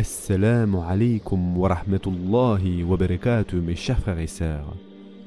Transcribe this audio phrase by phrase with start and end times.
[0.00, 4.76] Assalamu alaikum wa rahmatullahi wa barakatuh mes chers frères et sœurs.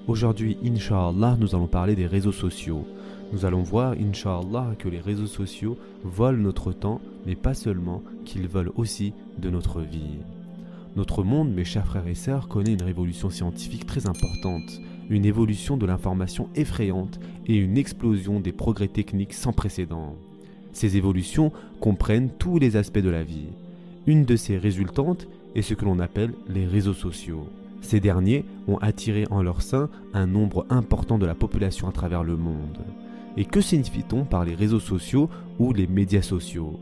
[0.07, 2.87] Aujourd'hui, Inch'Allah, nous allons parler des réseaux sociaux.
[3.33, 8.47] Nous allons voir, Inch'Allah, que les réseaux sociaux volent notre temps, mais pas seulement, qu'ils
[8.47, 10.19] volent aussi de notre vie.
[10.95, 14.79] Notre monde, mes chers frères et sœurs, connaît une révolution scientifique très importante,
[15.09, 20.15] une évolution de l'information effrayante et une explosion des progrès techniques sans précédent.
[20.71, 21.51] Ces évolutions
[21.81, 23.49] comprennent tous les aspects de la vie.
[24.07, 27.45] Une de ces résultantes est ce que l'on appelle les réseaux sociaux.
[27.81, 32.23] Ces derniers ont attiré en leur sein un nombre important de la population à travers
[32.23, 32.79] le monde.
[33.37, 35.29] Et que signifie-t-on par les réseaux sociaux
[35.59, 36.79] ou les médias sociaux?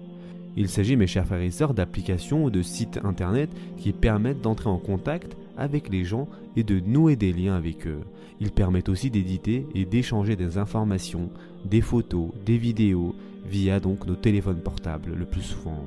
[0.55, 4.69] Il s'agit, mes chers frères et sœurs, d'applications ou de sites internet qui permettent d'entrer
[4.69, 7.99] en contact avec les gens et de nouer des liens avec eux.
[8.39, 11.29] Ils permettent aussi d'éditer et d'échanger des informations,
[11.65, 13.13] des photos, des vidéos
[13.45, 15.83] via donc nos téléphones portables le plus souvent.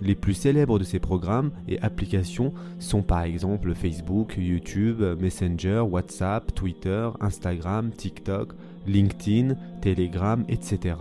[0.00, 6.54] Les plus célèbres de ces programmes et applications sont par exemple Facebook, YouTube, Messenger, WhatsApp,
[6.54, 8.52] Twitter, Instagram, TikTok,
[8.86, 10.96] LinkedIn, Telegram, etc.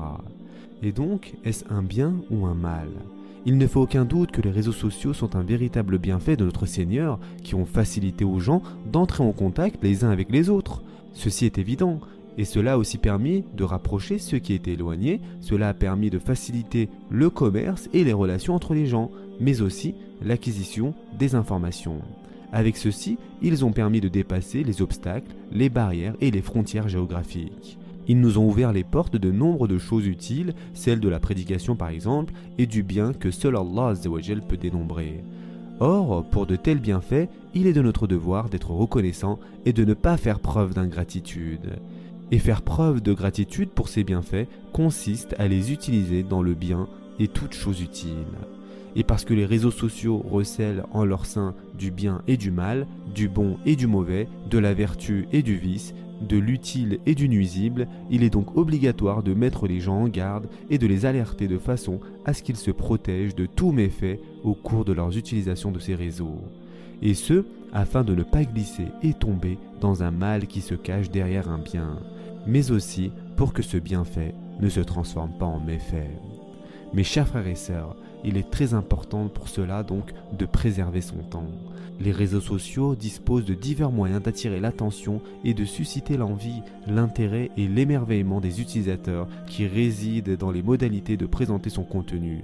[0.81, 2.89] Et donc, est-ce un bien ou un mal?
[3.45, 6.65] Il ne fait aucun doute que les réseaux sociaux sont un véritable bienfait de notre
[6.65, 8.61] Seigneur qui ont facilité aux gens
[8.91, 10.81] d'entrer en contact les uns avec les autres.
[11.13, 12.01] Ceci est évident,
[12.37, 16.19] et cela a aussi permis de rapprocher ceux qui étaient éloignés, cela a permis de
[16.19, 22.01] faciliter le commerce et les relations entre les gens, mais aussi l'acquisition des informations.
[22.51, 27.77] Avec ceci, ils ont permis de dépasser les obstacles, les barrières et les frontières géographiques.
[28.07, 31.75] Ils nous ont ouvert les portes de nombre de choses utiles, celles de la prédication
[31.75, 33.93] par exemple, et du bien que seul Allah
[34.47, 35.23] peut dénombrer.
[35.79, 39.93] Or, pour de tels bienfaits, il est de notre devoir d'être reconnaissant et de ne
[39.93, 41.79] pas faire preuve d'ingratitude.
[42.29, 46.87] Et faire preuve de gratitude pour ces bienfaits consiste à les utiliser dans le bien
[47.19, 48.11] et toutes choses utiles.
[48.97, 52.87] Et parce que les réseaux sociaux recèlent en leur sein du bien et du mal,
[53.13, 57.29] du bon et du mauvais, de la vertu et du vice, de l'utile et du
[57.29, 61.47] nuisible, il est donc obligatoire de mettre les gens en garde et de les alerter
[61.47, 65.71] de façon à ce qu'ils se protègent de tous méfaits au cours de leurs utilisations
[65.71, 66.41] de ces réseaux.
[67.01, 71.11] Et ce, afin de ne pas glisser et tomber dans un mal qui se cache
[71.11, 71.97] derrière un bien
[72.47, 76.09] mais aussi pour que ce bienfait ne se transforme pas en méfait.
[76.93, 81.17] Mes chers frères et sœurs, il est très important pour cela donc de préserver son
[81.17, 81.51] temps.
[81.99, 87.67] Les réseaux sociaux disposent de divers moyens d'attirer l'attention et de susciter l'envie, l'intérêt et
[87.67, 92.43] l'émerveillement des utilisateurs qui résident dans les modalités de présenter son contenu.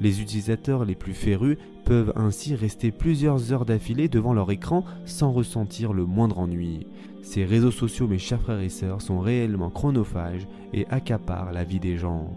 [0.00, 5.32] Les utilisateurs les plus férus peuvent ainsi rester plusieurs heures d'affilée devant leur écran sans
[5.32, 6.86] ressentir le moindre ennui.
[7.22, 11.80] Ces réseaux sociaux, mes chers frères et sœurs, sont réellement chronophages et accaparent la vie
[11.80, 12.30] des gens.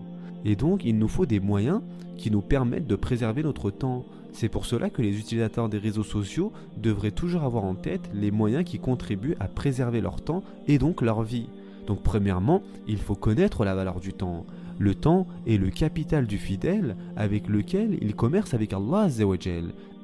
[0.45, 1.81] Et donc, il nous faut des moyens
[2.17, 4.05] qui nous permettent de préserver notre temps.
[4.31, 8.31] C'est pour cela que les utilisateurs des réseaux sociaux devraient toujours avoir en tête les
[8.31, 11.49] moyens qui contribuent à préserver leur temps et donc leur vie.
[11.87, 14.45] Donc premièrement, il faut connaître la valeur du temps.
[14.77, 19.07] Le temps est le capital du fidèle avec lequel il commerce avec Allah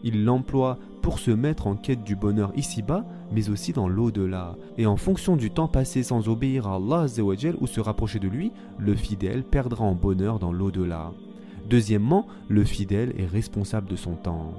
[0.03, 4.55] il l'emploie pour se mettre en quête du bonheur ici-bas, mais aussi dans l'au-delà.
[4.77, 7.05] Et en fonction du temps passé sans obéir à Allah
[7.59, 11.11] ou se rapprocher de lui, le fidèle perdra en bonheur dans l'au-delà.
[11.69, 14.53] Deuxièmement, le fidèle est responsable de son temps.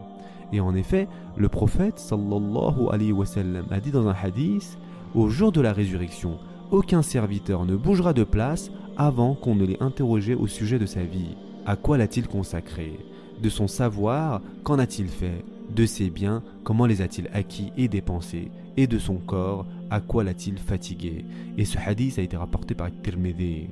[0.52, 4.78] Et en effet, le prophète a dit dans un hadith
[5.14, 6.38] Au jour de la résurrection,
[6.70, 11.02] aucun serviteur ne bougera de place avant qu'on ne l'ait interrogé au sujet de sa
[11.02, 11.36] vie.
[11.64, 12.98] À quoi l'a-t-il consacré?
[13.42, 15.44] De son savoir, qu'en a-t-il fait?
[15.74, 20.22] De ses biens, comment les a-t-il acquis et dépensés Et de son corps, à quoi
[20.22, 21.24] l'a-t-il fatigué.
[21.56, 23.68] Et ce hadith a été rapporté par Tirmidhi.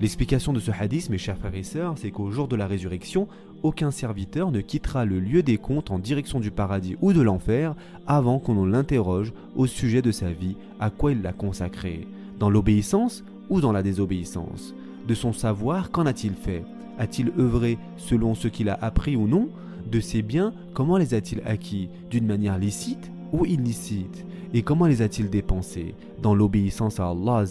[0.00, 3.28] L'explication de ce hadith, mes chers frères et sœurs, c'est qu'au jour de la résurrection,
[3.62, 7.74] aucun serviteur ne quittera le lieu des comptes en direction du paradis ou de l'enfer
[8.06, 12.08] avant qu'on l'interroge au sujet de sa vie, à quoi il l'a consacré,
[12.38, 14.74] dans l'obéissance ou dans la désobéissance,
[15.06, 16.64] de son savoir, qu'en a-t-il fait?
[16.98, 19.50] A-t-il œuvré selon ce qu'il a appris ou non?
[19.92, 21.90] De ses biens, comment les a-t-il acquis?
[22.08, 24.24] D'une manière licite ou illicite?
[24.54, 25.94] Et comment les a-t-il dépensés?
[26.22, 27.44] Dans l'obéissance à Allah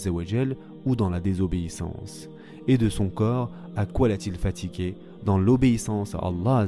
[0.83, 2.29] ou dans la désobéissance?
[2.67, 4.95] Et de son corps, à quoi l'a-t-il fatigué?
[5.23, 6.65] Dans l'obéissance à Allah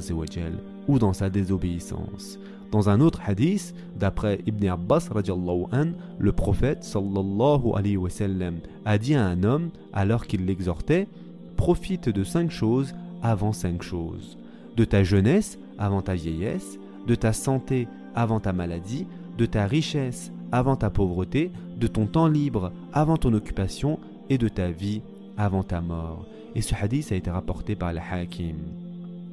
[0.86, 2.38] ou dans sa désobéissance?
[2.70, 5.86] Dans un autre hadith, d'après Ibn Abbas an,
[6.20, 11.08] le prophète sallallahu alayhi wa sallam, a dit à un homme alors qu'il l'exhortait
[11.56, 14.38] profite de cinq choses avant cinq choses.
[14.76, 19.06] De ta jeunesse avant ta vieillesse, de ta santé avant ta maladie,
[19.36, 23.98] de ta richesse avant ta pauvreté, de ton temps libre avant ton occupation
[24.30, 25.02] et de ta vie
[25.36, 26.26] avant ta mort.
[26.54, 28.83] Et ce hadith a été rapporté par le Hakim.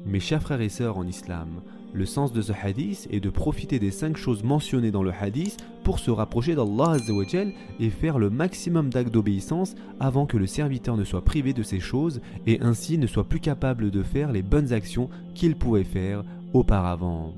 [0.04, 1.62] Mes chers frères et sœurs en islam,
[1.94, 5.58] Le sens de ce hadith est de profiter des cinq choses mentionnées dans le hadith
[5.84, 6.96] pour se rapprocher d'Allah
[7.78, 11.80] et faire le maximum d'actes d'obéissance avant que le serviteur ne soit privé de ces
[11.80, 16.24] choses et ainsi ne soit plus capable de faire les bonnes actions qu'il pouvait faire
[16.54, 17.34] auparavant.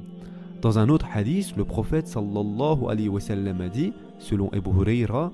[0.62, 5.32] Dans un autre hadith, le prophète sallallahu alayhi wa sallam a dit, selon Abu Huraira,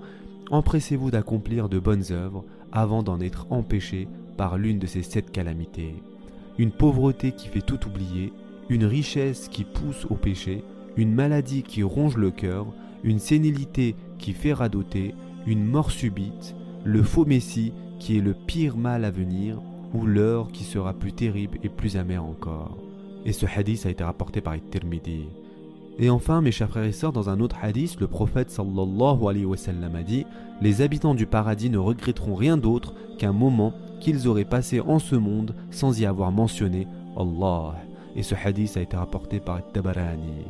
[0.50, 6.02] Empressez-vous d'accomplir de bonnes œuvres avant d'en être empêché par l'une de ces sept calamités.
[6.60, 8.34] Une pauvreté qui fait tout oublier,
[8.68, 10.62] une richesse qui pousse au péché,
[10.98, 12.66] une maladie qui ronge le cœur,
[13.02, 15.14] une sénilité qui fait radoter,
[15.46, 16.54] une mort subite,
[16.84, 19.62] le faux messie qui est le pire mal à venir,
[19.94, 22.76] ou l'heure qui sera plus terrible et plus amère encore.
[23.24, 25.28] Et ce hadith a été rapporté par Tirmidhi.
[25.98, 29.44] Et enfin, mes chers frères et sœurs, dans un autre hadith, le prophète sallallahu alayhi
[29.44, 30.24] wa sallam a dit
[30.60, 35.14] Les habitants du paradis ne regretteront rien d'autre qu'un moment qu'ils auraient passé en ce
[35.14, 37.74] monde sans y avoir mentionné Allah.
[38.16, 40.46] Et ce hadith a été rapporté par Tabarani.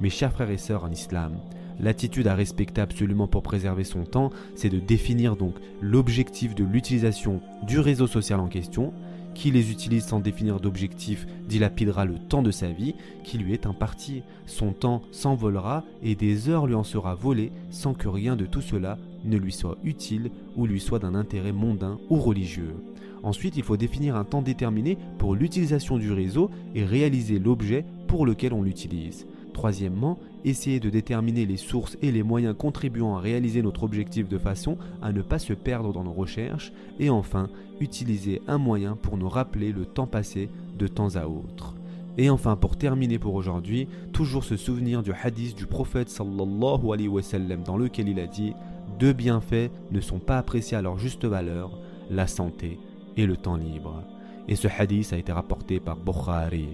[0.00, 1.38] Mes chers frères et sœurs en islam,
[1.78, 7.40] l'attitude à respecter absolument pour préserver son temps, c'est de définir donc l'objectif de l'utilisation
[7.62, 8.92] du réseau social en question,
[9.34, 12.94] qui les utilise sans définir d'objectif dilapidera le temps de sa vie
[13.24, 14.22] qui lui est imparti.
[14.46, 18.60] Son temps s'envolera et des heures lui en sera volées sans que rien de tout
[18.60, 22.74] cela ne lui soit utile ou lui soit d'un intérêt mondain ou religieux.
[23.22, 28.26] Ensuite, il faut définir un temps déterminé pour l'utilisation du réseau et réaliser l'objet pour
[28.26, 29.26] lequel on l'utilise.
[29.52, 34.38] Troisièmement, essayer de déterminer les sources et les moyens contribuant à réaliser notre objectif de
[34.38, 36.72] façon à ne pas se perdre dans nos recherches.
[36.98, 37.48] Et enfin,
[37.82, 40.48] utiliser un moyen pour nous rappeler le temps passé
[40.78, 41.74] de temps à autre.
[42.18, 47.08] Et enfin, pour terminer pour aujourd'hui, toujours se souvenir du hadith du prophète sallallahu alayhi
[47.08, 48.52] wa sallam dans lequel il a dit
[48.98, 51.78] Deux bienfaits ne sont pas appréciés à leur juste valeur,
[52.10, 52.78] la santé
[53.16, 54.02] et le temps libre.
[54.48, 56.68] Et ce hadith a été rapporté par Bukhari.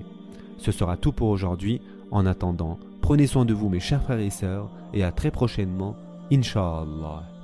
[0.59, 1.81] Ce sera tout pour aujourd'hui.
[2.11, 5.95] En attendant, prenez soin de vous mes chers frères et sœurs et à très prochainement,
[6.33, 7.38] Inch'Allah.